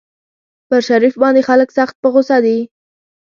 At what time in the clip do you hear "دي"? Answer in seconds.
2.45-2.57